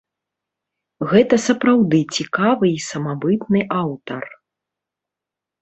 Гэта 1.11 1.35
сапраўды 1.47 1.99
цікавы 2.21 2.65
і 2.79 2.81
самабытны 2.89 3.61
аўтар. 3.83 4.23